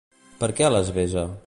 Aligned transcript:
Per 0.39 0.49
què 0.61 0.71
les 0.77 0.93
besa? 0.99 1.31